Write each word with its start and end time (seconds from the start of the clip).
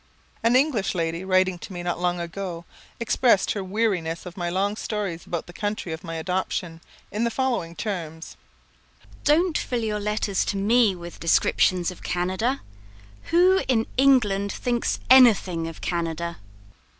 An 0.41 0.55
English 0.55 0.95
lady, 0.95 1.23
writing 1.23 1.59
to 1.59 1.71
me 1.71 1.83
not 1.83 1.99
long 1.99 2.19
ago, 2.19 2.65
expressed 2.99 3.51
her 3.51 3.63
weariness 3.63 4.25
of 4.25 4.35
my 4.35 4.49
long 4.49 4.75
stories 4.75 5.27
about 5.27 5.45
the 5.45 5.53
country 5.53 5.93
of 5.93 6.03
my 6.03 6.15
adoption, 6.15 6.81
in 7.11 7.23
the 7.23 7.29
following 7.29 7.75
terms: 7.75 8.35
"Don't 9.23 9.55
fill 9.55 9.83
your 9.83 9.99
letters 9.99 10.43
to 10.45 10.57
me 10.57 10.95
with 10.95 11.19
descriptions 11.19 11.91
of 11.91 12.01
Canada. 12.01 12.61
Who, 13.25 13.61
in 13.67 13.85
England, 13.95 14.51
thinks 14.51 14.99
anything 15.07 15.67
of 15.67 15.81
_Canada! 15.81 16.37